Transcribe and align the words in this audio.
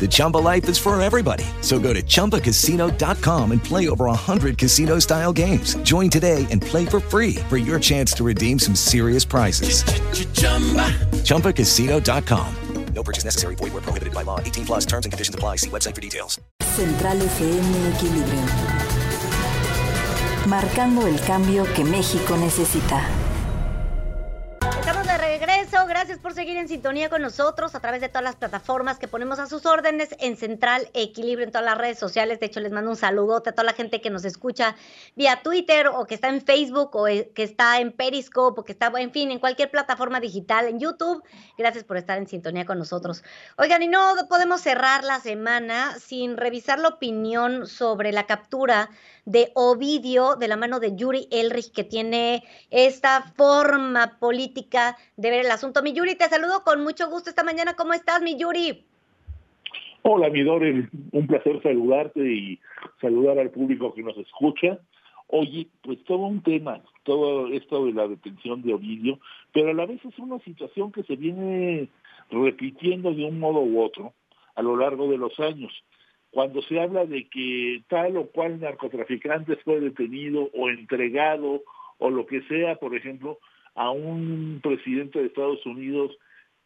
The 0.00 0.08
Chumba 0.10 0.38
life 0.38 0.68
is 0.68 0.76
for 0.76 1.00
everybody. 1.00 1.44
So 1.60 1.78
go 1.78 1.92
to 1.92 2.02
ChumbaCasino.com 2.02 3.52
and 3.52 3.62
play 3.62 3.88
over 3.88 4.06
100 4.06 4.58
casino-style 4.58 5.32
games. 5.32 5.76
Join 5.84 6.10
today 6.10 6.48
and 6.50 6.60
play 6.60 6.84
for 6.84 6.98
free 6.98 7.36
for 7.48 7.56
your 7.56 7.78
chance 7.78 8.12
to 8.14 8.24
redeem 8.24 8.58
some 8.58 8.74
serious 8.74 9.24
prizes. 9.24 9.84
ChumbaCasino.com. 11.22 12.56
No 12.94 13.02
purchase 13.02 13.24
necessary. 13.24 13.54
Void 13.56 13.72
were 13.72 13.80
prohibited 13.80 14.14
by 14.14 14.22
law. 14.22 14.38
18 14.40 14.66
plus 14.66 14.86
terms 14.86 15.06
and 15.06 15.12
conditions 15.12 15.34
apply. 15.34 15.56
See 15.56 15.70
website 15.70 15.94
for 15.94 16.00
details. 16.00 16.40
Central 16.60 17.16
FM 17.16 17.92
Equilibrio. 17.92 18.46
Marcando 20.46 21.06
el 21.06 21.18
cambio 21.20 21.64
que 21.74 21.84
México 21.84 22.36
necesita. 22.36 23.21
Gracias 25.92 26.18
por 26.20 26.32
seguir 26.32 26.56
en 26.56 26.68
sintonía 26.68 27.10
con 27.10 27.20
nosotros 27.20 27.74
a 27.74 27.80
través 27.80 28.00
de 28.00 28.08
todas 28.08 28.24
las 28.24 28.36
plataformas 28.36 28.98
que 28.98 29.08
ponemos 29.08 29.38
a 29.38 29.46
sus 29.46 29.66
órdenes 29.66 30.08
en 30.20 30.38
Central 30.38 30.88
Equilibrio 30.94 31.44
en 31.44 31.52
todas 31.52 31.66
las 31.66 31.76
redes 31.76 31.98
sociales. 31.98 32.40
De 32.40 32.46
hecho, 32.46 32.60
les 32.60 32.72
mando 32.72 32.88
un 32.88 32.96
saludote 32.96 33.50
a 33.50 33.52
toda 33.52 33.64
la 33.64 33.74
gente 33.74 34.00
que 34.00 34.08
nos 34.08 34.24
escucha 34.24 34.74
vía 35.16 35.42
Twitter 35.42 35.88
o 35.88 36.06
que 36.06 36.14
está 36.14 36.30
en 36.30 36.40
Facebook 36.40 36.96
o 36.96 37.08
eh, 37.08 37.30
que 37.34 37.42
está 37.42 37.78
en 37.78 37.92
Periscope 37.92 38.62
o 38.62 38.64
que 38.64 38.72
está, 38.72 38.90
en 38.96 39.12
fin, 39.12 39.32
en 39.32 39.38
cualquier 39.38 39.70
plataforma 39.70 40.18
digital, 40.18 40.66
en 40.66 40.80
YouTube. 40.80 41.22
Gracias 41.58 41.84
por 41.84 41.98
estar 41.98 42.16
en 42.16 42.26
sintonía 42.26 42.64
con 42.64 42.78
nosotros. 42.78 43.22
Oigan, 43.58 43.82
y 43.82 43.88
no 43.88 44.14
podemos 44.30 44.62
cerrar 44.62 45.04
la 45.04 45.20
semana 45.20 45.98
sin 45.98 46.38
revisar 46.38 46.78
la 46.78 46.88
opinión 46.88 47.66
sobre 47.66 48.12
la 48.12 48.24
captura 48.24 48.88
de 49.24 49.52
Ovidio 49.54 50.36
de 50.36 50.48
la 50.48 50.56
mano 50.56 50.80
de 50.80 50.96
Yuri 50.96 51.28
Elrich, 51.30 51.72
que 51.72 51.84
tiene 51.84 52.44
esta 52.70 53.22
forma 53.36 54.18
política 54.18 54.96
de 55.16 55.30
ver 55.30 55.44
el 55.44 55.50
asunto. 55.50 55.81
Mi 55.82 55.92
Yuri, 55.92 56.14
te 56.14 56.28
saludo 56.28 56.62
con 56.64 56.82
mucho 56.84 57.08
gusto 57.10 57.30
esta 57.30 57.42
mañana. 57.42 57.74
¿Cómo 57.74 57.92
estás, 57.92 58.22
mi 58.22 58.38
Yuri? 58.38 58.84
Hola, 60.02 60.30
mi 60.30 60.42
Dore, 60.42 60.88
un 61.10 61.26
placer 61.26 61.60
saludarte 61.60 62.20
y 62.20 62.60
saludar 63.00 63.38
al 63.40 63.50
público 63.50 63.92
que 63.92 64.02
nos 64.02 64.16
escucha. 64.16 64.78
Oye, 65.26 65.66
pues 65.82 66.02
todo 66.04 66.26
un 66.26 66.42
tema, 66.42 66.82
todo 67.02 67.48
esto 67.48 67.86
de 67.86 67.92
la 67.94 68.06
detención 68.06 68.62
de 68.62 68.74
Ovidio, 68.74 69.18
pero 69.52 69.70
a 69.70 69.74
la 69.74 69.86
vez 69.86 70.04
es 70.04 70.16
una 70.18 70.38
situación 70.40 70.92
que 70.92 71.02
se 71.02 71.16
viene 71.16 71.88
repitiendo 72.30 73.12
de 73.12 73.24
un 73.24 73.40
modo 73.40 73.60
u 73.60 73.82
otro 73.82 74.12
a 74.54 74.62
lo 74.62 74.76
largo 74.76 75.10
de 75.10 75.18
los 75.18 75.38
años 75.40 75.72
cuando 76.32 76.62
se 76.62 76.80
habla 76.80 77.04
de 77.04 77.28
que 77.28 77.82
tal 77.88 78.16
o 78.16 78.26
cual 78.26 78.58
narcotraficante 78.58 79.56
fue 79.56 79.80
detenido 79.80 80.48
o 80.54 80.70
entregado 80.70 81.62
o 81.98 82.10
lo 82.10 82.26
que 82.26 82.40
sea, 82.42 82.76
por 82.76 82.96
ejemplo, 82.96 83.38
a 83.74 83.90
un 83.90 84.60
presidente 84.62 85.18
de 85.18 85.26
Estados 85.26 85.64
Unidos 85.66 86.16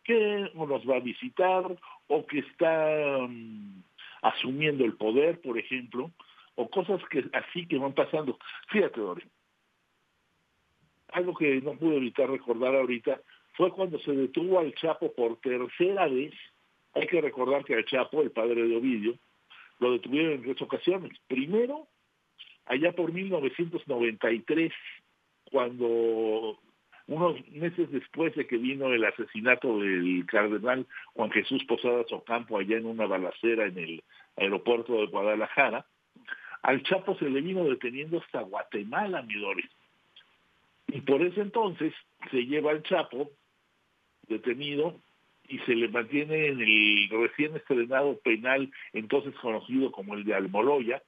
que 0.04 0.50
nos 0.54 0.88
va 0.88 0.96
a 0.96 1.00
visitar 1.00 1.64
o 2.08 2.26
que 2.26 2.38
está 2.38 3.18
um, 3.18 3.82
asumiendo 4.22 4.84
el 4.84 4.94
poder, 4.94 5.40
por 5.40 5.58
ejemplo, 5.58 6.12
o 6.54 6.68
cosas 6.70 7.00
que 7.10 7.24
así 7.32 7.66
que 7.66 7.78
van 7.78 7.92
pasando. 7.92 8.38
Fíjate, 8.68 9.00
Dori, 9.00 9.22
algo 11.08 11.34
que 11.34 11.60
no 11.60 11.74
pude 11.74 11.96
evitar 11.96 12.30
recordar 12.30 12.74
ahorita 12.74 13.20
fue 13.54 13.70
cuando 13.72 13.98
se 14.00 14.12
detuvo 14.12 14.58
al 14.58 14.74
Chapo 14.74 15.12
por 15.12 15.40
tercera 15.40 16.06
vez. 16.08 16.34
Hay 16.94 17.06
que 17.06 17.20
recordar 17.20 17.64
que 17.64 17.74
al 17.74 17.84
Chapo, 17.84 18.22
el 18.22 18.30
padre 18.30 18.66
de 18.66 18.76
Ovidio, 18.76 19.18
lo 19.78 19.92
detuvieron 19.92 20.32
en 20.32 20.42
tres 20.42 20.62
ocasiones. 20.62 21.18
Primero, 21.26 21.86
allá 22.66 22.92
por 22.92 23.12
1993, 23.12 24.72
cuando 25.50 26.58
unos 27.08 27.36
meses 27.50 27.90
después 27.90 28.34
de 28.34 28.46
que 28.46 28.56
vino 28.56 28.92
el 28.92 29.04
asesinato 29.04 29.78
del 29.78 30.24
cardenal 30.26 30.86
Juan 31.14 31.30
Jesús 31.30 31.64
Posadas 31.64 32.10
Ocampo 32.12 32.58
allá 32.58 32.76
en 32.76 32.86
una 32.86 33.06
balacera 33.06 33.66
en 33.66 33.78
el 33.78 34.04
aeropuerto 34.36 34.94
de 34.94 35.06
Guadalajara, 35.06 35.86
al 36.62 36.82
Chapo 36.82 37.16
se 37.16 37.30
le 37.30 37.40
vino 37.40 37.64
deteniendo 37.64 38.18
hasta 38.18 38.40
Guatemala, 38.40 39.22
Midori. 39.22 39.64
Y 40.88 41.00
por 41.02 41.22
ese 41.22 41.40
entonces 41.40 41.94
se 42.30 42.44
lleva 42.44 42.72
al 42.72 42.82
Chapo 42.82 43.30
detenido 44.28 45.00
y 45.48 45.58
se 45.60 45.74
le 45.74 45.88
mantiene 45.88 46.48
en 46.48 46.60
el 46.60 47.08
recién 47.10 47.54
estrenado 47.54 48.18
penal, 48.18 48.70
entonces 48.92 49.34
conocido 49.36 49.92
como 49.92 50.14
el 50.14 50.24
de 50.24 50.34
Almoloya, 50.34 51.02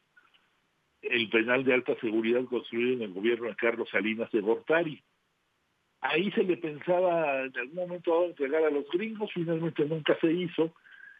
el 1.03 1.29
penal 1.29 1.65
de 1.65 1.75
alta 1.75 1.97
seguridad 2.01 2.45
construido 2.45 2.93
en 2.95 3.03
el 3.03 3.13
gobierno 3.13 3.49
de 3.49 3.57
Carlos 3.57 3.89
Salinas 3.91 4.31
de 4.31 4.41
Gortari. 4.41 5.03
Ahí 6.01 6.31
se 6.33 6.45
le 6.45 6.57
pensaba 6.57 7.43
en 7.45 7.57
algún 7.57 7.75
momento 7.75 8.25
entregar 8.25 8.65
a 8.65 8.71
los 8.71 8.89
gringos, 8.91 9.31
finalmente 9.33 9.85
nunca 9.85 10.17
se 10.21 10.33
hizo, 10.33 10.73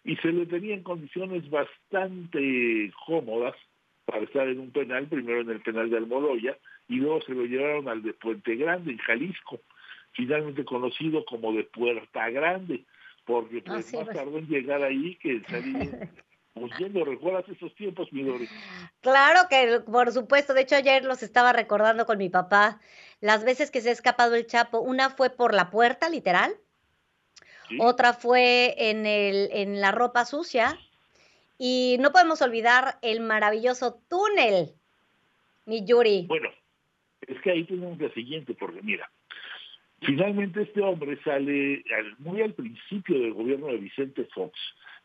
y 0.05 0.16
se 0.16 0.33
le 0.33 0.47
tenía 0.47 0.75
en 0.75 0.83
condiciones 0.84 1.49
bastante 1.50 2.93
cómodas 3.06 3.55
para 4.05 4.25
estar 4.25 4.49
en 4.49 4.61
un 4.61 4.71
penal, 4.71 5.06
primero 5.06 5.41
en 5.41 5.50
el 5.50 5.61
penal 5.61 5.91
de 5.91 5.97
Almoloya, 5.97 6.56
y 6.89 6.97
luego 6.97 7.21
se 7.22 7.34
lo 7.34 7.44
llevaron 7.44 7.89
al 7.89 8.03
de 8.03 8.15
Puente 8.15 8.55
Grande, 8.56 8.93
en 8.93 8.99
Jalisco, 8.99 9.61
finalmente 10.12 10.65
conocido 10.65 11.25
como 11.25 11.53
de 11.53 11.65
Puerta 11.65 12.31
Grande, 12.31 12.84
porque 13.27 13.60
pues, 13.60 13.78
Ah, 13.78 13.83
sí, 13.83 13.97
más 13.97 14.06
pues. 14.06 14.16
tardó 14.16 14.39
en 14.39 14.47
llegar 14.49 14.83
ahí 14.83 15.16
que 15.16 15.41
salir 15.49 15.91
huyendo. 16.62 17.04
¿Recuerdas 17.04 17.48
esos 17.48 17.74
tiempos? 17.74 18.08
Claro 19.00 19.41
que, 19.48 19.80
por 19.80 20.12
supuesto. 20.12 20.54
De 20.54 20.62
hecho, 20.62 20.76
ayer 20.76 21.04
los 21.04 21.22
estaba 21.22 21.52
recordando 21.52 22.06
con 22.06 22.19
mi 22.19 22.28
papá. 22.28 22.80
Las 23.20 23.44
veces 23.44 23.70
que 23.70 23.80
se 23.80 23.88
ha 23.91 23.92
escapado 23.92 24.34
el 24.34 24.46
Chapo, 24.46 24.80
una 24.80 25.10
fue 25.10 25.30
por 25.30 25.54
la 25.54 25.70
puerta, 25.70 26.08
literal. 26.08 26.52
¿Sí? 27.68 27.78
Otra 27.80 28.12
fue 28.12 28.74
en, 28.78 29.06
el, 29.06 29.48
en 29.52 29.80
la 29.80 29.91
ropa 29.92 30.24
sucia. 30.24 30.78
Y 31.58 31.97
no 31.98 32.12
podemos 32.12 32.41
olvidar 32.41 32.98
el 33.02 33.20
maravilloso 33.20 34.00
túnel, 34.08 34.74
mi 35.66 35.84
Yuri. 35.84 36.26
Bueno, 36.28 36.50
es 37.26 37.41
que 37.41 37.50
ahí 37.50 37.64
tenemos 37.64 37.98
la 37.98 38.12
siguiente, 38.14 38.54
porque 38.54 38.80
mira, 38.80 39.10
finalmente 40.02 40.62
este 40.62 40.80
hombre 40.80 41.20
sale 41.24 41.82
al- 41.98 42.16
muy 42.18 42.42
al 42.42 42.54
principio 42.54 43.18
del 43.18 43.34
gobierno 43.34 43.66
de 43.66 43.78
Vicente 43.78 44.24
Fox, 44.32 44.56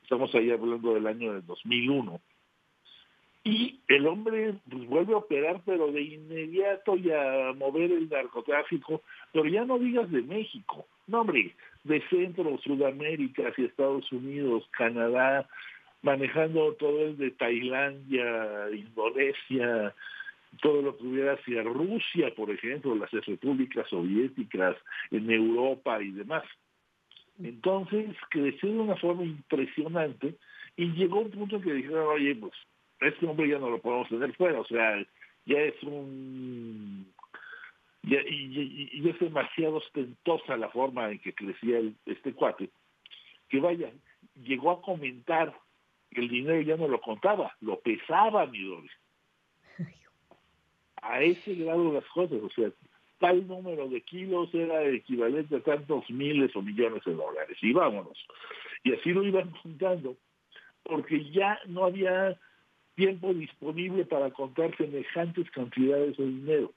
estamos 0.04 0.34
ahí 0.36 0.52
hablando 0.52 0.94
del 0.94 1.08
año 1.08 1.34
del 1.34 1.46
2001, 1.46 2.22
y 3.46 3.82
el 3.90 4.08
hombre 4.08 4.56
pues, 4.70 4.88
vuelve 4.88 5.14
a 5.14 5.18
operar, 5.18 5.62
pero 5.66 5.92
de 5.92 6.02
inmediato 6.02 6.96
y 6.96 7.12
a 7.12 7.54
mover 7.54 7.92
el 7.92 8.08
narcotráfico, 8.08 9.02
pero 9.34 9.46
ya 9.46 9.66
no 9.66 9.78
digas 9.80 10.10
de 10.12 10.22
México, 10.22 10.88
no 11.08 11.22
hombre, 11.22 11.54
de 11.84 12.02
Centro, 12.10 12.58
Sudamérica, 12.60 13.50
hacia 13.50 13.66
Estados 13.66 14.10
Unidos, 14.14 14.66
Canadá, 14.72 15.50
manejando 16.02 16.74
todo 16.76 17.06
el 17.06 17.18
de 17.18 17.32
Tailandia, 17.32 18.70
Indonesia, 18.72 19.94
todo 20.62 20.82
lo 20.82 20.98
que 20.98 21.04
hubiera 21.04 21.34
hacia 21.34 21.64
Rusia, 21.64 22.34
por 22.36 22.50
ejemplo, 22.50 22.96
las 22.96 23.12
repúblicas 23.12 23.90
soviéticas, 23.90 24.78
en 25.12 25.30
Europa 25.30 26.02
y 26.02 26.12
demás. 26.12 26.44
Entonces, 27.42 28.16
creció 28.30 28.70
de 28.70 28.80
una 28.80 28.96
forma 28.98 29.24
impresionante 29.24 30.36
y 30.78 30.86
llegó 30.94 31.22
un 31.22 31.32
punto 31.32 31.56
en 31.58 31.62
que 31.64 31.74
dijeron, 31.74 32.08
oye, 32.08 32.36
pues 32.36 32.54
este 33.02 33.26
hombre 33.26 33.50
ya 33.50 33.60
no 33.60 33.70
lo 33.70 33.80
podemos 33.82 34.08
tener 34.10 34.34
fuera, 34.36 34.60
o 34.60 34.66
sea, 34.66 35.04
ya 35.46 35.60
es 35.60 35.82
un... 35.84 37.12
Ya, 38.04 38.20
y, 38.22 38.36
y- 38.60 38.90
y 39.02 39.10
es 39.10 39.20
demasiado 39.20 39.76
ostentosa 39.78 40.58
la 40.58 40.70
forma 40.70 41.10
en 41.10 41.20
que 41.20 41.34
crecía 41.34 41.80
el- 41.80 41.96
este 42.06 42.34
cuate, 42.34 42.70
que 43.50 43.60
vaya, 43.60 43.92
llegó 44.44 44.72
a 44.72 44.82
comentar 44.82 45.54
que 46.12 46.22
el 46.22 46.28
dinero 46.30 46.62
ya 46.62 46.76
no 46.78 46.88
lo 46.88 47.00
contaba, 47.02 47.56
lo 47.62 47.80
pesaba, 47.80 48.46
mi 48.46 48.62
Doris. 48.64 48.92
A 51.02 51.22
ese 51.22 51.56
grado 51.56 51.92
las 51.94 52.06
cosas, 52.08 52.40
o 52.42 52.50
sea, 52.52 52.70
tal 53.24 53.48
número 53.48 53.88
de 53.88 54.02
kilos 54.02 54.54
era 54.54 54.84
equivalente 54.84 55.56
a 55.56 55.62
tantos 55.62 56.10
miles 56.10 56.54
o 56.58 56.62
millones 56.62 57.06
de 57.06 57.14
dólares, 57.14 57.58
y 57.62 57.72
vámonos. 57.72 58.18
Y 58.84 58.92
así 58.92 59.14
lo 59.14 59.24
iban 59.24 59.50
juntando, 59.52 60.18
porque 60.84 61.32
ya 61.32 61.58
no 61.68 61.86
había 61.86 62.38
tiempo 62.96 63.34
disponible 63.34 64.04
para 64.04 64.30
contar 64.32 64.76
semejantes 64.76 65.50
cantidades 65.52 66.18
de 66.18 66.26
dinero. 66.26 66.74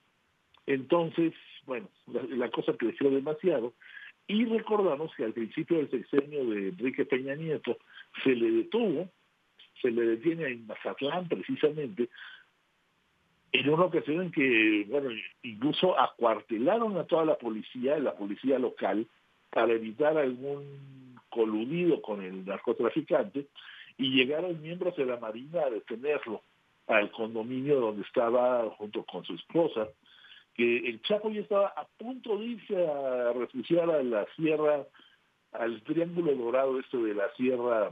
Entonces, 0.67 1.35
bueno, 1.65 1.89
la, 2.07 2.49
cosa 2.53 2.75
creció 2.77 3.11
demasiado 3.11 3.73
y 4.29 4.45
recordamos 4.45 5.13
que 5.17 5.25
al 5.25 5.33
principio 5.33 5.79
del 5.79 5.91
sexenio 5.91 6.45
de 6.45 6.69
Enrique 6.69 7.07
Peña 7.07 7.35
Nieto 7.35 7.77
se 8.23 8.37
le 8.37 8.53
detuvo, 8.53 9.11
se 9.83 9.91
le 9.91 10.03
detiene 10.03 10.47
en 10.47 10.65
Mazatlán 10.69 11.27
precisamente, 11.27 12.09
en 13.53 13.71
una 13.71 13.85
ocasión 13.85 14.23
en 14.23 14.33
que, 14.33 14.87
bueno, 14.89 15.11
incluso 15.43 15.99
acuartelaron 15.99 16.97
a 16.97 17.05
toda 17.05 17.25
la 17.25 17.37
policía, 17.37 17.99
la 17.99 18.15
policía 18.15 18.59
local, 18.59 19.07
para 19.51 19.73
evitar 19.73 20.17
algún 20.19 21.19
coludido 21.31 22.03
con 22.03 22.23
el 22.23 22.45
narcotraficante, 22.45 23.47
y 23.99 24.11
llegaron 24.11 24.61
miembros 24.61 24.97
de 24.97 25.07
la 25.07 25.17
Marina 25.17 25.63
a 25.63 25.71
detenerlo 25.71 26.43
al 26.87 27.11
condominio 27.11 27.81
donde 27.81 28.03
estaba 28.03 28.69
junto 28.71 29.05
con 29.05 29.25
su 29.25 29.35
esposa, 29.35 29.89
que 30.55 30.89
el 30.89 31.03
Chapo 31.03 31.31
ya 31.31 31.41
estaba 31.41 31.69
a 31.69 31.87
punto 31.99 32.39
de 32.39 32.45
irse 32.47 32.87
a 32.87 33.33
refugiar 33.33 33.91
a 33.91 34.03
la 34.03 34.27
sierra, 34.37 34.85
al 35.53 35.83
triángulo 35.83 36.35
dorado 36.35 36.79
este 36.79 36.99
de 36.99 37.15
la 37.15 37.31
sierra 37.37 37.91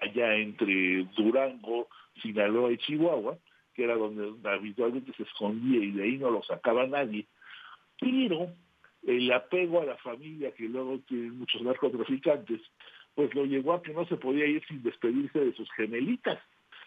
allá 0.00 0.34
entre 0.36 1.04
Durango, 1.16 1.88
Sinaloa 2.22 2.72
y 2.72 2.78
Chihuahua, 2.78 3.36
que 3.74 3.84
era 3.84 3.96
donde 3.96 4.48
habitualmente 4.48 5.12
se 5.14 5.22
escondía 5.22 5.82
y 5.82 5.92
de 5.92 6.02
ahí 6.02 6.18
no 6.18 6.30
lo 6.30 6.42
sacaba 6.42 6.86
nadie, 6.86 7.26
pero 7.98 8.48
el 9.06 9.32
apego 9.32 9.80
a 9.80 9.86
la 9.86 9.96
familia 9.98 10.52
que 10.52 10.64
luego 10.64 10.98
tienen 11.00 11.38
muchos 11.38 11.62
narcotraficantes, 11.62 12.60
pues 13.14 13.34
lo 13.34 13.44
llevó 13.44 13.74
a 13.74 13.82
que 13.82 13.92
no 13.92 14.06
se 14.06 14.16
podía 14.16 14.46
ir 14.46 14.64
sin 14.66 14.82
despedirse 14.82 15.38
de 15.38 15.54
sus 15.54 15.70
gemelitas, 15.72 16.38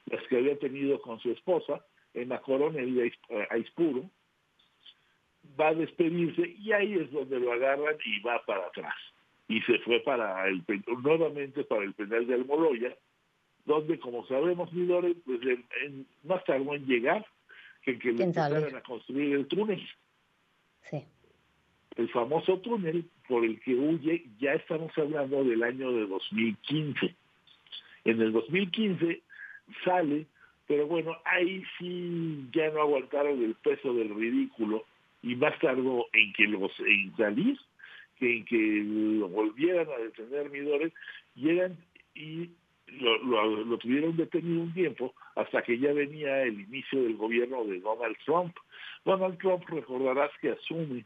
las 0.05 0.25
que 0.27 0.37
había 0.37 0.57
tenido 0.59 1.01
con 1.01 1.19
su 1.19 1.31
esposa 1.31 1.85
en 2.13 2.29
la 2.29 2.41
corona 2.41 2.79
de 2.79 3.11
Aispuro, 3.49 4.09
va 5.59 5.69
a 5.69 5.73
despedirse 5.73 6.55
y 6.59 6.71
ahí 6.71 6.93
es 6.93 7.11
donde 7.11 7.39
lo 7.39 7.51
agarran 7.51 7.95
y 8.05 8.19
va 8.21 8.43
para 8.45 8.67
atrás. 8.67 8.95
Y 9.47 9.61
se 9.61 9.79
fue 9.79 9.99
para 9.99 10.47
el 10.47 10.63
nuevamente 11.03 11.63
para 11.63 11.83
el 11.83 11.93
penal 11.93 12.25
de 12.25 12.35
Almoloya, 12.35 12.95
donde 13.65 13.99
como 13.99 14.25
sabemos, 14.27 14.71
Midore, 14.73 15.15
pues 15.25 15.41
en, 15.43 15.65
en, 15.83 16.07
más 16.23 16.43
tardó 16.45 16.73
en 16.73 16.85
llegar 16.85 17.25
que 17.83 17.97
que 17.99 18.11
le 18.11 18.23
empezaran 18.23 18.75
a 18.75 18.81
construir 18.81 19.35
el 19.35 19.47
túnel. 19.47 19.81
Sí. 20.89 21.03
El 21.95 22.09
famoso 22.09 22.59
túnel 22.59 23.05
por 23.27 23.45
el 23.45 23.59
que 23.61 23.75
huye, 23.75 24.25
ya 24.39 24.53
estamos 24.53 24.91
hablando 24.97 25.43
del 25.43 25.63
año 25.63 25.91
de 25.91 26.07
2015. 26.07 27.15
En 28.05 28.21
el 28.21 28.31
2015 28.31 29.21
sale, 29.85 30.25
pero 30.67 30.87
bueno, 30.87 31.15
ahí 31.25 31.63
sí 31.77 32.47
ya 32.51 32.69
no 32.71 32.81
aguantaron 32.81 33.43
el 33.43 33.55
peso 33.55 33.93
del 33.93 34.13
ridículo 34.13 34.85
y 35.21 35.35
más 35.35 35.57
tardó 35.59 36.07
en 36.13 36.33
que 36.33 36.47
los 36.47 36.71
en 36.79 37.15
salir 37.15 37.57
que 38.19 38.37
en 38.37 38.45
que 38.45 38.83
lo 39.19 39.29
volvieran 39.29 39.87
a 39.89 39.97
detener 39.97 40.49
Midores 40.49 40.93
llegan 41.35 41.77
y 42.13 42.49
lo, 42.87 43.17
lo, 43.23 43.63
lo, 43.65 43.77
tuvieron 43.77 44.15
detenido 44.15 44.61
un 44.61 44.73
tiempo 44.73 45.13
hasta 45.35 45.61
que 45.63 45.79
ya 45.79 45.93
venía 45.93 46.43
el 46.43 46.61
inicio 46.61 47.03
del 47.03 47.17
gobierno 47.17 47.63
de 47.65 47.79
Donald 47.79 48.17
Trump. 48.25 48.55
Donald 49.05 49.37
Trump 49.39 49.63
recordarás 49.67 50.31
que 50.41 50.51
asume 50.51 51.05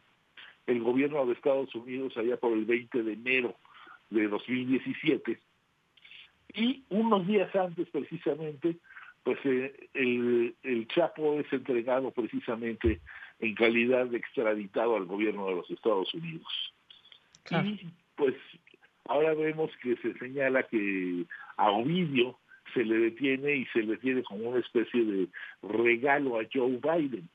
el 0.66 0.82
gobierno 0.82 1.26
de 1.26 1.34
Estados 1.34 1.74
Unidos 1.76 2.16
allá 2.18 2.38
por 2.38 2.54
el 2.54 2.66
20 2.66 3.04
de 3.04 3.14
enero 3.14 3.56
de 4.10 4.28
2017 4.28 5.40
y 6.54 6.84
unos 6.90 7.28
días 7.28 7.54
antes 7.56 7.88
precisamente 7.90 8.78
pues 9.24 9.40
eh, 9.44 9.90
el, 9.94 10.56
el 10.64 10.88
Chapo 10.88 11.38
es 11.40 11.52
entregado 11.52 12.12
precisamente 12.12 13.02
en 13.40 13.56
calidad 13.56 14.06
de 14.06 14.18
extraditado 14.18 14.96
al 14.96 15.06
gobierno 15.06 15.48
de 15.48 15.56
los 15.56 15.70
Estados 15.70 16.14
Unidos. 16.14 16.48
Claro. 17.44 17.68
Y 17.68 17.90
pues 18.16 18.36
ahora 19.08 19.34
vemos 19.34 19.72
que 19.82 19.96
se 19.98 20.14
señala 20.20 20.64
que 20.64 21.26
a 21.58 21.72
Ovidio 21.72 22.38
se 22.74 22.84
le 22.84 22.98
detiene 22.98 23.56
y 23.56 23.66
se 23.68 23.84
le 23.84 23.98
tiene 23.98 24.24
como 24.24 24.50
una 24.50 24.60
especie 24.60 25.04
de 25.04 25.28
regalo 25.64 26.40
a 26.40 26.44
Joe 26.52 26.80
Biden. 26.82 27.28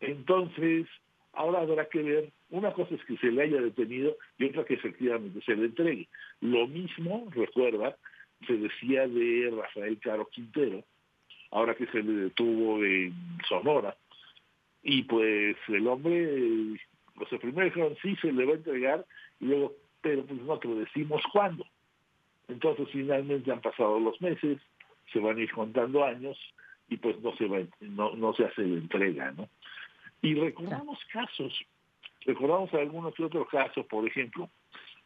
Entonces, 0.00 0.86
ahora 1.32 1.60
habrá 1.60 1.88
que 1.88 2.02
ver, 2.02 2.32
una 2.50 2.72
cosa 2.72 2.94
es 2.94 3.04
que 3.04 3.16
se 3.18 3.30
le 3.30 3.42
haya 3.42 3.60
detenido 3.60 4.16
y 4.38 4.46
otra 4.46 4.64
que 4.64 4.74
efectivamente 4.74 5.40
se 5.44 5.56
le 5.56 5.66
entregue. 5.66 6.08
Lo 6.40 6.66
mismo, 6.66 7.28
recuerda, 7.34 7.96
se 8.46 8.56
decía 8.56 9.06
de 9.06 9.52
Rafael 9.56 9.98
Caro 10.00 10.28
Quintero, 10.28 10.84
ahora 11.50 11.74
que 11.74 11.86
se 11.86 12.02
le 12.02 12.12
detuvo 12.12 12.82
en 12.84 13.14
Sonora, 13.48 13.96
y 14.82 15.02
pues 15.04 15.56
el 15.68 15.86
hombre, 15.86 16.78
pues 17.14 17.30
primero 17.40 17.64
dijeron 17.64 17.96
sí, 18.02 18.16
se 18.16 18.32
le 18.32 18.44
va 18.44 18.52
a 18.52 18.56
entregar, 18.56 19.06
y 19.40 19.46
luego, 19.46 19.72
pero 20.04 20.22
pues 20.26 20.38
nosotros 20.42 20.80
decimos 20.80 21.22
cuándo. 21.32 21.64
Entonces 22.46 22.86
finalmente 22.92 23.50
han 23.50 23.62
pasado 23.62 23.98
los 23.98 24.20
meses, 24.20 24.60
se 25.10 25.18
van 25.18 25.38
a 25.38 25.40
ir 25.40 25.50
contando 25.50 26.04
años, 26.04 26.38
y 26.90 26.98
pues 26.98 27.18
no 27.22 27.34
se 27.36 27.46
va, 27.46 27.60
no, 27.80 28.14
no 28.14 28.34
se 28.34 28.44
hace 28.44 28.60
la 28.60 28.76
entrega, 28.76 29.32
¿no? 29.32 29.48
Y 30.20 30.34
recordamos 30.34 30.98
casos, 31.10 31.58
recordamos 32.26 32.72
algunos 32.74 33.18
otros 33.18 33.48
casos, 33.48 33.86
por 33.86 34.06
ejemplo, 34.06 34.50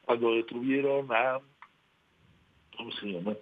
cuando 0.02 0.34
detuvieron 0.34 1.06
a, 1.12 1.38
¿cómo 2.76 2.90
se 2.92 3.12
llama? 3.12 3.36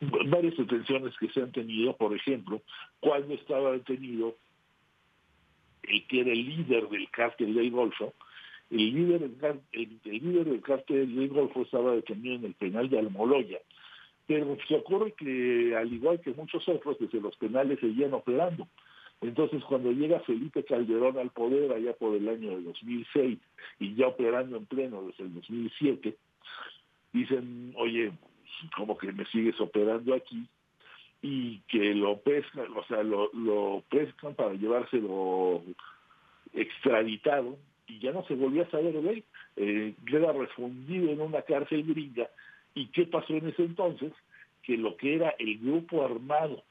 varias 0.00 0.56
detenciones 0.56 1.16
que 1.18 1.28
se 1.28 1.42
han 1.42 1.52
tenido, 1.52 1.94
por 1.96 2.16
ejemplo, 2.16 2.62
cuando 2.98 3.34
estaba 3.34 3.72
detenido 3.72 4.36
el 5.82 6.06
que 6.06 6.20
era 6.20 6.32
el 6.32 6.46
líder 6.46 6.88
del 6.88 7.10
cártel 7.10 7.54
del 7.54 7.70
Golfo, 7.70 8.14
el 8.72 8.94
líder 8.94 9.30
del, 9.30 9.60
el, 9.72 10.00
el 10.04 10.12
líder 10.12 10.44
del 10.46 10.62
cártel 10.62 11.14
del 11.14 11.28
Golfo 11.28 11.62
estaba 11.62 11.92
detenido 11.92 12.36
en 12.36 12.44
el 12.46 12.54
penal 12.54 12.88
de 12.88 12.98
Almoloya, 12.98 13.58
pero 14.26 14.56
se 14.66 14.76
ocurre 14.76 15.12
que 15.12 15.76
al 15.76 15.92
igual 15.92 16.20
que 16.20 16.32
muchos 16.32 16.66
otros, 16.68 16.98
desde 16.98 17.20
los 17.20 17.36
penales 17.36 17.78
seguían 17.80 18.14
operando. 18.14 18.66
Entonces, 19.20 19.62
cuando 19.64 19.92
llega 19.92 20.20
Felipe 20.20 20.64
Calderón 20.64 21.18
al 21.18 21.30
poder 21.30 21.70
allá 21.72 21.92
por 21.92 22.16
el 22.16 22.28
año 22.28 22.56
de 22.56 22.62
2006 22.62 23.38
y 23.78 23.94
ya 23.94 24.08
operando 24.08 24.56
en 24.56 24.66
pleno 24.66 25.02
desde 25.02 25.24
el 25.24 25.34
2007, 25.34 26.16
dicen, 27.12 27.74
oye, 27.76 28.12
como 28.74 28.96
que 28.96 29.12
me 29.12 29.26
sigues 29.26 29.60
operando 29.60 30.14
aquí, 30.14 30.48
y 31.20 31.60
que 31.68 31.94
lo 31.94 32.20
pescan, 32.20 32.66
o 32.76 32.84
sea, 32.84 33.04
lo, 33.04 33.30
lo 33.32 33.84
pescan 33.88 34.34
para 34.34 34.54
llevárselo 34.54 35.62
extraditado 36.52 37.58
y 37.92 37.98
ya 37.98 38.12
no 38.12 38.24
se 38.24 38.34
volvió 38.34 38.62
a 38.62 38.70
saber 38.70 39.00
de 39.00 39.10
él. 39.10 39.24
Eh, 39.56 39.94
queda 40.06 40.32
refundido 40.32 41.10
en 41.10 41.20
una 41.20 41.42
cárcel 41.42 41.84
gringa. 41.84 42.28
¿Y 42.74 42.86
qué 42.86 43.04
pasó 43.06 43.34
en 43.34 43.48
ese 43.48 43.62
entonces? 43.62 44.12
Que 44.62 44.76
lo 44.76 44.96
que 44.96 45.16
era 45.16 45.34
el 45.38 45.58
grupo 45.58 46.04
armado 46.04 46.62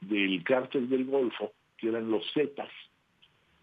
del 0.00 0.42
cártel 0.44 0.88
del 0.88 1.06
Golfo, 1.06 1.52
que 1.78 1.88
eran 1.88 2.10
los 2.10 2.24
Zetas, 2.32 2.70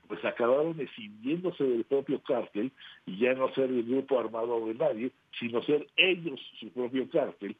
pues 0.08 0.24
acabaron 0.26 0.80
escindiéndose 0.80 1.64
del 1.64 1.84
propio 1.84 2.22
cártel 2.22 2.72
y 3.06 3.18
ya 3.18 3.34
no 3.34 3.54
ser 3.54 3.70
el 3.70 3.84
grupo 3.84 4.20
armado 4.20 4.66
de 4.68 4.76
nadie, 4.76 5.12
sino 5.40 5.62
ser 5.64 5.88
ellos 5.98 6.40
su 6.60 6.70
propio 6.70 7.10
cártel 7.10 7.56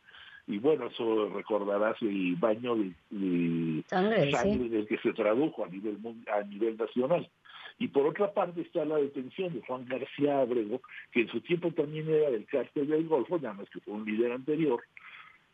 y 0.48 0.60
bueno, 0.60 0.88
eso 0.88 1.30
recordarás 1.30 2.00
el 2.02 2.36
baño 2.36 2.76
de, 2.76 2.94
de 3.10 3.84
sangre, 3.88 4.32
sangre 4.32 4.60
sí. 4.60 4.70
del 4.70 4.88
que 4.88 4.98
se 5.00 5.14
tradujo 5.14 5.66
a 5.66 5.70
nivel 5.70 5.98
a 6.32 6.42
nivel 6.44 6.78
nacional. 6.78 7.28
Y 7.78 7.90
por 7.90 8.08
otra 8.08 8.34
parte 8.34 8.62
está 8.62 8.86
la 8.86 8.98
detención 8.98 9.54
de 9.54 9.62
Juan 9.62 9.86
García 9.86 10.40
Abrego, 10.40 10.82
que 11.12 11.22
en 11.22 11.28
su 11.28 11.42
tiempo 11.42 11.72
también 11.72 12.10
era 12.10 12.30
del 12.32 12.46
cártel 12.46 12.88
del 12.88 13.08
Golfo, 13.08 13.38
nada 13.38 13.56
más 13.56 13.70
que 13.70 13.82
fue 13.82 13.94
un 13.94 14.06
líder 14.06 14.32
anterior, 14.32 14.82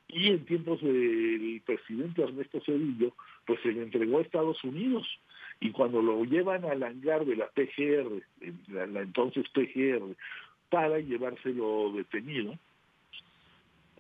y 0.08 0.28
en 0.28 0.46
tiempos 0.46 0.82
del 0.82 1.62
presidente 1.66 2.22
Ernesto 2.22 2.60
Cedillo, 2.66 3.14
pues 3.46 3.60
se 3.62 3.72
le 3.72 3.82
entregó 3.82 4.20
a 4.20 4.22
Estados 4.22 4.62
Unidos. 4.64 5.08
Y 5.62 5.72
cuando 5.72 6.02
lo 6.02 6.24
llevan 6.26 6.66
al 6.66 6.84
hangar 6.84 7.26
de 7.26 7.38
la 7.38 7.48
PGR, 7.48 8.22
la, 8.68 8.88
la 8.88 9.02
entonces 9.02 9.46
PGR, 9.50 10.16
para 10.70 11.00
llevárselo 11.00 11.94
detenido, 11.94 12.58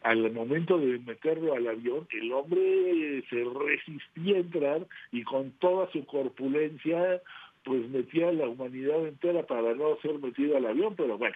al 0.01 0.31
momento 0.31 0.79
de 0.79 0.99
meterlo 0.99 1.53
al 1.53 1.67
avión, 1.67 2.07
el 2.11 2.31
hombre 2.31 3.23
se 3.29 3.43
resistía 3.43 4.37
a 4.37 4.39
entrar 4.39 4.87
y 5.11 5.23
con 5.23 5.51
toda 5.59 5.91
su 5.91 6.05
corpulencia, 6.05 7.21
pues 7.63 7.89
metía 7.89 8.29
a 8.29 8.33
la 8.33 8.47
humanidad 8.47 9.07
entera 9.07 9.45
para 9.45 9.73
no 9.73 9.97
ser 10.01 10.19
metido 10.19 10.57
al 10.57 10.65
avión, 10.65 10.95
pero 10.95 11.17
bueno, 11.17 11.35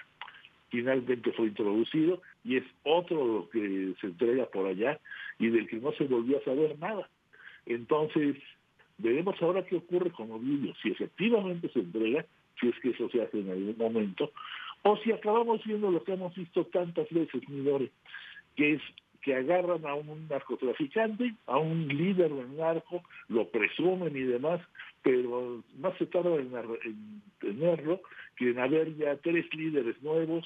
finalmente 0.69 1.31
fue 1.33 1.47
introducido 1.47 2.21
y 2.43 2.57
es 2.57 2.63
otro 2.83 3.49
que 3.51 3.93
se 4.01 4.07
entrega 4.07 4.45
por 4.47 4.67
allá 4.67 4.99
y 5.39 5.49
del 5.49 5.67
que 5.67 5.77
no 5.77 5.91
se 5.93 6.05
volvió 6.05 6.37
a 6.37 6.43
saber 6.43 6.77
nada. 6.79 7.09
Entonces, 7.65 8.37
veremos 8.97 9.41
ahora 9.41 9.65
qué 9.65 9.77
ocurre 9.77 10.11
con 10.11 10.31
Ovidio, 10.31 10.73
si 10.81 10.89
efectivamente 10.89 11.69
se 11.69 11.79
entrega, 11.79 12.25
si 12.59 12.69
es 12.69 12.79
que 12.79 12.89
eso 12.89 13.09
se 13.09 13.21
hace 13.21 13.39
en 13.39 13.49
algún 13.49 13.75
momento, 13.77 14.31
o 14.83 14.97
si 14.97 15.11
acabamos 15.11 15.63
viendo 15.65 15.91
lo 15.91 16.03
que 16.03 16.13
hemos 16.13 16.35
visto 16.35 16.65
tantas 16.65 17.09
veces, 17.09 17.47
Midore, 17.49 17.91
que 18.55 18.73
es 18.73 18.81
que 19.21 19.33
agarran 19.33 19.85
a 19.87 19.95
un 19.95 20.27
narcotraficante, 20.27 21.33
a 21.47 21.57
un 21.57 21.87
líder 21.87 22.31
del 22.31 22.55
narco, 22.55 23.01
lo 23.27 23.49
presumen 23.49 24.15
y 24.15 24.21
demás, 24.21 24.61
pero 25.05 25.63
más 25.77 25.95
se 25.99 26.07
tarda 26.07 26.35
en, 26.35 26.51
en 26.83 27.21
tenerlo 27.39 28.01
que 28.35 28.49
en 28.49 28.59
haber 28.59 28.97
ya 28.97 29.15
tres 29.17 29.45
líderes 29.53 30.01
nuevos, 30.01 30.43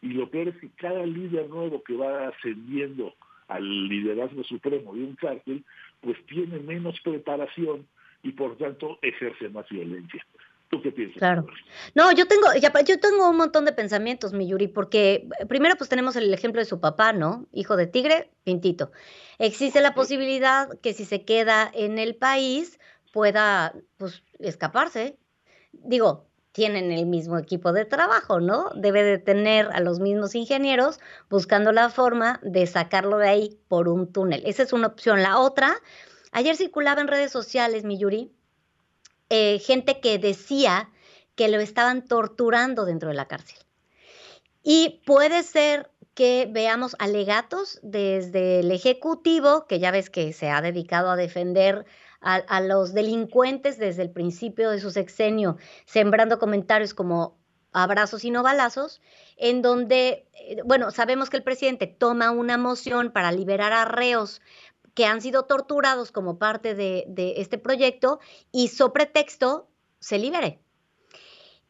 y 0.00 0.10
lo 0.10 0.30
peor 0.30 0.48
es 0.48 0.56
que 0.58 0.70
cada 0.76 1.04
líder 1.04 1.48
nuevo 1.48 1.82
que 1.82 1.96
va 1.96 2.28
ascendiendo 2.28 3.12
al 3.48 3.88
liderazgo 3.88 4.44
supremo 4.44 4.94
de 4.94 5.02
un 5.02 5.16
cártel, 5.16 5.64
pues 6.00 6.16
tiene 6.26 6.60
menos 6.60 7.00
preparación 7.00 7.84
y 8.22 8.30
por 8.30 8.56
tanto 8.56 9.00
ejerce 9.02 9.48
más 9.48 9.68
violencia. 9.68 10.24
¿Tú 10.68 10.82
qué 10.82 10.92
piensas? 10.92 11.18
Claro. 11.18 11.46
No, 11.94 12.12
yo 12.12 12.26
tengo, 12.26 12.46
yo 12.86 13.00
tengo 13.00 13.30
un 13.30 13.36
montón 13.36 13.64
de 13.64 13.72
pensamientos, 13.72 14.32
mi 14.32 14.48
Yuri, 14.48 14.68
porque 14.68 15.28
eh, 15.40 15.46
primero 15.46 15.74
pues 15.76 15.90
tenemos 15.90 16.14
el 16.16 16.32
ejemplo 16.32 16.60
de 16.60 16.64
su 16.64 16.80
papá, 16.80 17.12
¿no? 17.12 17.46
Hijo 17.52 17.76
de 17.76 17.86
tigre, 17.86 18.30
pintito. 18.44 18.92
Existe 19.38 19.80
la 19.80 19.94
posibilidad 19.94 20.68
que 20.80 20.92
si 20.92 21.04
se 21.04 21.24
queda 21.24 21.70
en 21.72 21.98
el 21.98 22.14
país 22.16 22.80
pueda 23.16 23.72
pues 23.96 24.22
escaparse. 24.40 25.18
Digo, 25.72 26.26
tienen 26.52 26.92
el 26.92 27.06
mismo 27.06 27.38
equipo 27.38 27.72
de 27.72 27.86
trabajo, 27.86 28.40
¿no? 28.40 28.68
Debe 28.74 29.04
de 29.04 29.16
tener 29.16 29.70
a 29.72 29.80
los 29.80 30.00
mismos 30.00 30.34
ingenieros 30.34 31.00
buscando 31.30 31.72
la 31.72 31.88
forma 31.88 32.40
de 32.42 32.66
sacarlo 32.66 33.16
de 33.16 33.30
ahí 33.30 33.58
por 33.68 33.88
un 33.88 34.12
túnel. 34.12 34.42
Esa 34.44 34.64
es 34.64 34.74
una 34.74 34.88
opción. 34.88 35.22
La 35.22 35.38
otra, 35.38 35.76
ayer 36.30 36.56
circulaba 36.56 37.00
en 37.00 37.08
redes 37.08 37.32
sociales, 37.32 37.84
mi 37.84 37.96
Yuri, 37.96 38.30
eh, 39.30 39.60
gente 39.60 39.98
que 40.00 40.18
decía 40.18 40.90
que 41.36 41.48
lo 41.48 41.58
estaban 41.58 42.04
torturando 42.04 42.84
dentro 42.84 43.08
de 43.08 43.14
la 43.14 43.28
cárcel. 43.28 43.56
Y 44.62 45.00
puede 45.06 45.42
ser 45.42 45.90
que 46.12 46.46
veamos 46.50 46.96
alegatos 46.98 47.80
desde 47.82 48.60
el 48.60 48.70
Ejecutivo, 48.72 49.66
que 49.66 49.78
ya 49.78 49.90
ves 49.90 50.10
que 50.10 50.34
se 50.34 50.50
ha 50.50 50.60
dedicado 50.60 51.10
a 51.10 51.16
defender 51.16 51.86
a, 52.26 52.60
los 52.60 52.92
delincuentes 52.92 53.78
desde 53.78 54.02
el 54.02 54.10
principio 54.10 54.70
de 54.70 54.80
su 54.80 54.90
sexenio, 54.90 55.58
sembrando 55.84 56.38
comentarios 56.38 56.92
como 56.92 57.38
abrazos 57.72 58.24
y 58.24 58.30
no 58.30 58.42
balazos, 58.42 59.00
en 59.36 59.62
donde, 59.62 60.26
eh, 60.32 60.62
bueno, 60.64 60.90
sabemos 60.90 61.30
que 61.30 61.36
el 61.36 61.44
presidente 61.44 61.86
toma 61.86 62.32
una 62.32 62.58
moción 62.58 63.12
para 63.12 63.30
liberar 63.30 63.72
a 63.72 63.84
reos 63.84 64.40
que 64.94 65.04
han 65.04 65.20
sido 65.20 65.44
torturados 65.44 66.10
como 66.10 66.38
parte 66.38 66.74
de, 66.74 67.04
de 67.06 67.34
este 67.36 67.58
proyecto 67.58 68.18
y 68.50 68.68
sobre 68.68 69.04
pretexto 69.04 69.68
se 70.00 70.18
libere. 70.18 70.58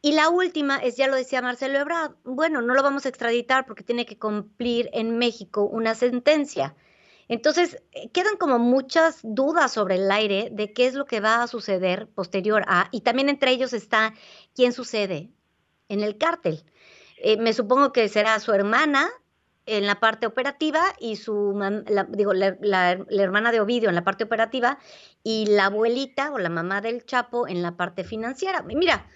Y 0.00 0.12
la 0.12 0.30
última 0.30 0.76
es, 0.76 0.96
ya 0.96 1.08
lo 1.08 1.16
decía 1.16 1.42
Marcelo 1.42 1.78
Ebrard, 1.78 2.12
bueno, 2.24 2.62
no 2.62 2.74
lo 2.74 2.82
vamos 2.82 3.04
a 3.04 3.08
extraditar 3.08 3.66
porque 3.66 3.82
tiene 3.82 4.06
que 4.06 4.18
cumplir 4.18 4.88
en 4.92 5.18
México 5.18 5.64
una 5.64 5.94
sentencia. 5.94 6.76
Entonces, 7.28 7.82
eh, 7.92 8.10
quedan 8.10 8.36
como 8.36 8.58
muchas 8.58 9.20
dudas 9.22 9.72
sobre 9.72 9.96
el 9.96 10.10
aire 10.10 10.48
de 10.52 10.72
qué 10.72 10.86
es 10.86 10.94
lo 10.94 11.06
que 11.06 11.20
va 11.20 11.42
a 11.42 11.46
suceder 11.48 12.08
posterior 12.08 12.64
a, 12.68 12.88
y 12.92 13.00
también 13.00 13.28
entre 13.28 13.50
ellos 13.50 13.72
está 13.72 14.14
quién 14.54 14.72
sucede 14.72 15.30
en 15.88 16.02
el 16.02 16.18
cártel. 16.18 16.64
Eh, 17.18 17.36
me 17.36 17.52
supongo 17.52 17.92
que 17.92 18.08
será 18.08 18.38
su 18.40 18.52
hermana 18.52 19.10
en 19.66 19.86
la 19.86 19.98
parte 19.98 20.26
operativa 20.26 20.82
y 21.00 21.16
su, 21.16 21.58
digo, 22.10 22.32
la, 22.32 22.92
hermana 23.10 23.50
de 23.50 23.60
Ovidio 23.60 23.88
en 23.88 23.96
la 23.96 24.04
parte 24.04 24.24
operativa 24.24 24.78
y 25.24 25.46
la 25.46 25.66
abuelita 25.66 26.30
o 26.32 26.38
la 26.38 26.48
mamá 26.48 26.80
del 26.80 27.04
Chapo 27.04 27.48
en 27.48 27.62
la 27.62 27.76
parte 27.76 28.04
financiera. 28.04 28.62
Mira, 28.62 29.08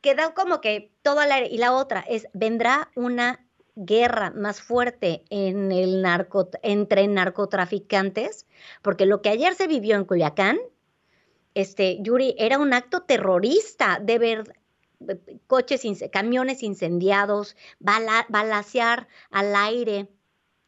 queda 0.00 0.34
como 0.34 0.60
que 0.60 0.92
todo 1.02 1.20
al 1.20 1.32
aire. 1.32 1.48
Y 1.50 1.58
la 1.58 1.72
otra 1.72 2.04
es, 2.08 2.28
vendrá 2.32 2.90
una 2.94 3.47
guerra 3.78 4.30
más 4.30 4.60
fuerte 4.60 5.24
entre 5.30 7.08
narcotraficantes, 7.08 8.46
porque 8.82 9.06
lo 9.06 9.22
que 9.22 9.30
ayer 9.30 9.54
se 9.54 9.66
vivió 9.66 9.96
en 9.96 10.04
Culiacán, 10.04 10.58
este, 11.54 11.98
Yuri, 12.02 12.34
era 12.38 12.58
un 12.58 12.74
acto 12.74 13.02
terrorista 13.02 14.00
de 14.02 14.18
ver 14.18 14.54
coches, 15.46 15.82
camiones 16.12 16.62
incendiados, 16.62 17.56
bala, 17.78 18.26
balasear 18.28 19.08
al 19.30 19.54
aire, 19.54 20.08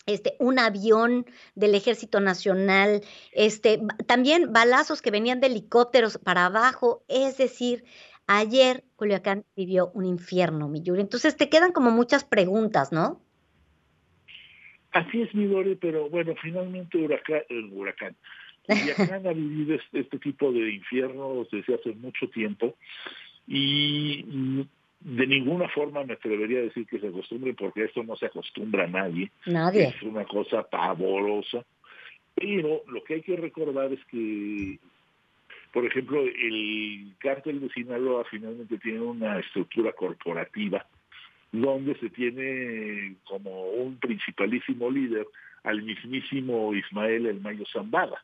este, 0.06 0.36
un 0.38 0.58
avión 0.58 1.26
del 1.54 1.74
Ejército 1.74 2.20
Nacional, 2.20 3.02
este, 3.32 3.80
también 4.06 4.52
balazos 4.52 5.02
que 5.02 5.10
venían 5.10 5.40
de 5.40 5.48
helicópteros 5.48 6.18
para 6.18 6.46
abajo, 6.46 7.04
es 7.08 7.36
decir, 7.36 7.84
Ayer 8.32 8.84
Culiacán 8.94 9.44
vivió 9.56 9.90
un 9.92 10.04
infierno, 10.04 10.68
mi 10.68 10.84
Yuri. 10.84 11.00
Entonces 11.00 11.36
te 11.36 11.48
quedan 11.48 11.72
como 11.72 11.90
muchas 11.90 12.22
preguntas, 12.22 12.92
¿no? 12.92 13.20
Así 14.92 15.22
es, 15.22 15.34
mi 15.34 15.46
Dori, 15.46 15.74
pero 15.74 16.08
bueno, 16.08 16.36
finalmente 16.40 16.96
huracán, 16.96 17.40
el 17.48 17.72
huracán. 17.72 18.14
Culiacán 18.68 19.26
ha 19.26 19.32
vivido 19.32 19.74
este, 19.74 19.98
este, 19.98 20.18
tipo 20.20 20.52
de 20.52 20.74
infiernos 20.74 21.50
desde 21.50 21.74
hace 21.74 21.92
mucho 21.94 22.28
tiempo 22.28 22.76
y 23.48 24.64
de 25.00 25.26
ninguna 25.26 25.68
forma 25.68 26.04
me 26.04 26.12
atrevería 26.12 26.60
a 26.60 26.62
decir 26.62 26.86
que 26.86 27.00
se 27.00 27.08
acostumbre 27.08 27.52
porque 27.54 27.82
esto 27.82 28.04
no 28.04 28.14
se 28.14 28.26
acostumbra 28.26 28.84
a 28.84 28.86
nadie. 28.86 29.32
Nadie. 29.46 29.88
Es 29.88 30.02
una 30.04 30.24
cosa 30.24 30.62
pavorosa. 30.62 31.64
Pero 32.36 32.84
lo 32.86 33.02
que 33.02 33.14
hay 33.14 33.22
que 33.22 33.34
recordar 33.34 33.92
es 33.92 34.04
que 34.04 34.78
por 35.72 35.84
ejemplo, 35.86 36.22
el 36.22 37.14
cártel 37.18 37.60
de 37.60 37.68
Sinaloa 37.70 38.24
finalmente 38.30 38.78
tiene 38.78 39.00
una 39.00 39.38
estructura 39.38 39.92
corporativa 39.92 40.84
donde 41.52 41.96
se 41.96 42.10
tiene 42.10 43.16
como 43.24 43.70
un 43.70 43.96
principalísimo 43.98 44.90
líder 44.90 45.26
al 45.64 45.82
mismísimo 45.82 46.74
Ismael 46.74 47.26
El 47.26 47.40
Mayo 47.40 47.64
Zambada. 47.72 48.22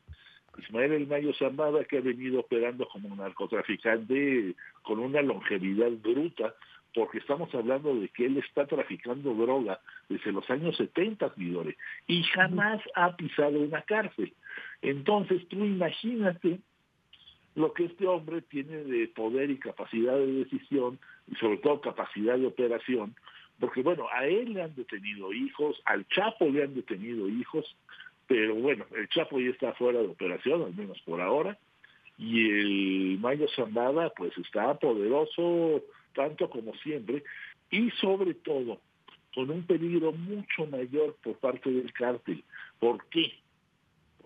Ismael 0.57 0.93
El 0.93 1.07
Mayo 1.07 1.33
Zambada 1.33 1.83
que 1.85 1.97
ha 1.97 2.01
venido 2.01 2.39
operando 2.39 2.87
como 2.87 3.09
un 3.09 3.17
narcotraficante 3.17 4.55
con 4.81 4.99
una 4.99 5.21
longevidad 5.21 5.91
bruta, 5.91 6.55
porque 6.93 7.19
estamos 7.19 7.53
hablando 7.53 7.95
de 7.95 8.09
que 8.09 8.25
él 8.25 8.37
está 8.37 8.65
traficando 8.65 9.33
droga 9.33 9.79
desde 10.09 10.31
los 10.31 10.49
años 10.49 10.75
70, 10.77 11.33
Midore, 11.35 11.77
y 12.07 12.23
jamás 12.23 12.81
ha 12.95 13.15
pisado 13.15 13.59
una 13.59 13.81
cárcel. 13.83 14.33
Entonces 14.81 15.47
tú 15.47 15.63
imagínate 15.63 16.59
lo 17.57 17.73
que 17.73 17.85
este 17.85 18.05
hombre 18.05 18.43
tiene 18.43 18.83
de 18.83 19.07
poder 19.07 19.49
y 19.49 19.57
capacidad 19.57 20.15
de 20.15 20.31
decisión 20.31 20.99
y 21.27 21.35
sobre 21.37 21.57
todo 21.57 21.81
capacidad 21.81 22.37
de 22.37 22.45
operación, 22.45 23.15
porque 23.59 23.81
bueno, 23.81 24.05
a 24.13 24.27
él 24.27 24.53
le 24.53 24.61
han 24.61 24.75
detenido 24.75 25.33
hijos, 25.33 25.81
al 25.85 26.07
Chapo 26.09 26.45
le 26.45 26.63
han 26.63 26.75
detenido 26.75 27.27
hijos, 27.27 27.75
pero 28.27 28.53
bueno, 28.53 28.85
el 28.95 29.09
Chapo 29.09 29.39
ya 29.39 29.49
está 29.49 29.73
fuera 29.73 29.99
de 29.99 30.07
operación, 30.07 30.61
al 30.61 30.75
menos 30.75 31.01
por 31.01 31.19
ahora, 31.19 31.57
y 32.19 32.47
el 32.47 33.17
Mayo 33.19 33.47
Zambada 33.55 34.11
pues 34.11 34.37
está 34.37 34.77
poderoso 34.77 35.81
tanto 36.13 36.51
como 36.51 36.75
siempre, 36.75 37.23
y 37.71 37.89
sobre 37.99 38.35
todo 38.35 38.79
con 39.33 39.49
un 39.49 39.63
peligro 39.63 40.11
mucho 40.11 40.67
mayor 40.67 41.15
por 41.23 41.37
parte 41.37 41.71
del 41.71 41.91
cártel. 41.91 42.43
¿Por 42.77 43.03
qué? 43.05 43.33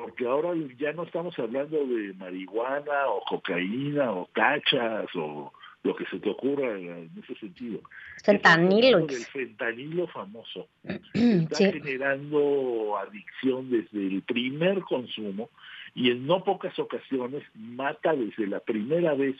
Porque 0.02 0.26
ahora 0.26 0.50
ya 0.78 0.94
no 0.94 1.04
estamos 1.04 1.38
hablando 1.38 1.86
de 1.86 2.14
marihuana 2.14 3.08
o 3.08 3.22
cocaína 3.22 4.12
o 4.12 4.30
tachas 4.34 5.08
o 5.16 5.52
lo 5.84 5.96
que 5.96 6.06
se 6.06 6.20
te 6.20 6.30
ocurra 6.30 6.78
en 6.78 7.10
ese 7.24 7.36
sentido. 7.40 7.82
Fentanilo. 8.24 9.00
El 9.00 9.10
fentanilo 9.10 10.08
famoso 10.08 10.68
está 11.14 11.72
generando 11.72 12.98
adicción 12.98 13.70
desde 13.70 14.08
el 14.08 14.22
primer 14.22 14.82
consumo 14.82 15.50
y 15.96 16.12
en 16.12 16.26
no 16.26 16.44
pocas 16.44 16.78
ocasiones 16.80 17.44
mata 17.56 18.14
desde 18.14 18.48
la 18.48 18.60
primera 18.60 19.14
vez 19.14 19.36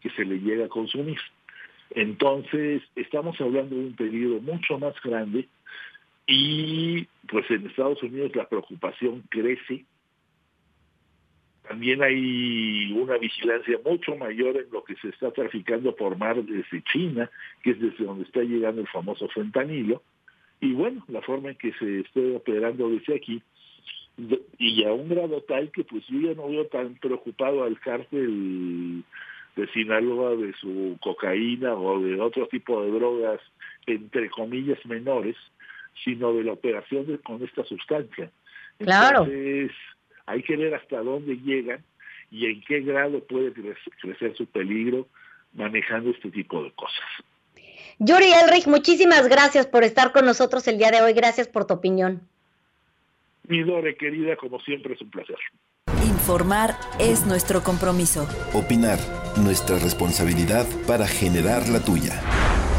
que 0.00 0.10
se 0.10 0.24
le 0.24 0.38
llega 0.38 0.66
a 0.66 0.68
consumir. 0.68 1.18
Entonces, 1.90 2.82
estamos 2.96 3.38
hablando 3.40 3.74
de 3.74 3.82
un 3.82 3.96
peligro 3.96 4.40
mucho 4.40 4.78
más 4.78 4.94
grande 5.02 5.48
y 6.26 7.04
pues 7.28 7.50
en 7.50 7.66
Estados 7.66 8.02
Unidos 8.02 8.34
la 8.34 8.48
preocupación 8.48 9.24
crece 9.28 9.84
también 11.68 12.02
hay 12.02 12.92
una 12.92 13.18
vigilancia 13.18 13.78
mucho 13.84 14.16
mayor 14.16 14.56
en 14.56 14.70
lo 14.72 14.82
que 14.84 14.96
se 14.96 15.08
está 15.08 15.30
traficando 15.30 15.94
por 15.94 16.16
mar 16.16 16.42
desde 16.42 16.82
China, 16.92 17.30
que 17.62 17.70
es 17.70 17.80
desde 17.80 18.04
donde 18.04 18.24
está 18.24 18.40
llegando 18.42 18.80
el 18.80 18.88
famoso 18.88 19.28
fentanilo. 19.28 20.02
Y 20.60 20.72
bueno, 20.72 21.04
la 21.08 21.22
forma 21.22 21.50
en 21.50 21.56
que 21.56 21.72
se 21.74 22.00
esté 22.00 22.36
operando 22.36 22.88
desde 22.88 23.16
aquí, 23.16 23.42
y 24.58 24.84
a 24.84 24.92
un 24.92 25.08
grado 25.08 25.40
tal 25.42 25.70
que 25.70 25.84
pues 25.84 26.04
yo 26.08 26.20
ya 26.20 26.34
no 26.34 26.48
veo 26.48 26.66
tan 26.66 26.94
preocupado 26.96 27.64
al 27.64 27.78
cártel 27.80 29.02
de 29.56 29.66
Sinaloa 29.68 30.36
de 30.36 30.52
su 30.54 30.98
cocaína 31.00 31.74
o 31.74 32.00
de 32.00 32.20
otro 32.20 32.46
tipo 32.48 32.82
de 32.82 32.90
drogas, 32.90 33.40
entre 33.86 34.30
comillas, 34.30 34.84
menores, 34.86 35.36
sino 36.04 36.32
de 36.34 36.44
la 36.44 36.52
operación 36.52 37.18
con 37.24 37.42
esta 37.42 37.64
sustancia. 37.64 38.30
Claro. 38.78 39.24
Entonces, 39.24 39.72
hay 40.32 40.42
que 40.42 40.56
ver 40.56 40.74
hasta 40.74 40.98
dónde 41.02 41.36
llegan 41.36 41.84
y 42.30 42.46
en 42.46 42.62
qué 42.62 42.80
grado 42.80 43.22
puede 43.24 43.52
crecer 43.52 44.34
su 44.34 44.46
peligro 44.46 45.06
manejando 45.52 46.10
este 46.10 46.30
tipo 46.30 46.64
de 46.64 46.72
cosas. 46.72 47.04
Yuri 47.98 48.32
Elrich, 48.32 48.66
muchísimas 48.66 49.28
gracias 49.28 49.66
por 49.66 49.84
estar 49.84 50.12
con 50.12 50.24
nosotros 50.24 50.66
el 50.68 50.78
día 50.78 50.90
de 50.90 51.02
hoy. 51.02 51.12
Gracias 51.12 51.48
por 51.48 51.66
tu 51.66 51.74
opinión. 51.74 52.22
Mi 53.46 53.62
Dore 53.62 53.94
querida, 53.96 54.36
como 54.36 54.58
siempre 54.60 54.94
es 54.94 55.02
un 55.02 55.10
placer. 55.10 55.36
Informar 56.02 56.74
es 56.98 57.26
nuestro 57.26 57.62
compromiso. 57.62 58.26
Opinar, 58.54 58.98
nuestra 59.36 59.78
responsabilidad 59.78 60.66
para 60.86 61.06
generar 61.06 61.68
la 61.68 61.80
tuya. 61.84 62.18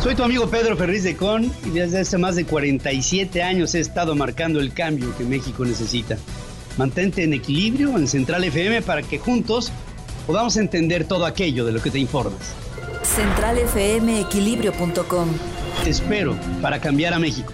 Soy 0.02 0.16
tu 0.16 0.24
amigo 0.24 0.50
Pedro 0.50 0.76
Ferriz 0.76 1.04
de 1.04 1.16
Con 1.16 1.46
y 1.46 1.70
desde 1.70 2.00
hace 2.00 2.18
más 2.18 2.36
de 2.36 2.46
47 2.46 3.44
años 3.44 3.76
he 3.76 3.80
estado 3.80 4.16
marcando 4.16 4.60
el 4.60 4.74
cambio 4.74 5.16
que 5.16 5.24
México 5.24 5.64
necesita. 5.64 6.18
Mantente 6.78 7.24
en 7.24 7.34
equilibrio 7.34 7.98
en 7.98 8.08
Central 8.08 8.44
FM 8.44 8.82
para 8.82 9.04
que 9.04 9.20
juntos 9.20 9.72
podamos 10.26 10.58
entender 10.58 11.06
todo 11.06 11.26
aquello 11.26 11.66
de 11.66 11.72
lo 11.72 11.82
que 11.82 11.92
te 11.92 12.00
informas. 12.00 12.56
CentralFMEquilibrio.com 13.04 15.28
Te 15.84 15.90
espero 15.90 16.36
para 16.62 16.80
cambiar 16.80 17.14
a 17.14 17.20
México. 17.20 17.52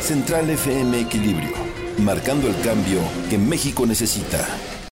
Central 0.00 0.48
FM 0.48 1.00
Equilibrio, 1.00 1.50
marcando 1.98 2.46
el 2.48 2.58
cambio 2.60 3.00
que 3.28 3.36
México 3.36 3.84
necesita. 3.84 4.46